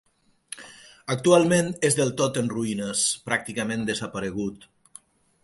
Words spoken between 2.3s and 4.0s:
en ruïnes, pràcticament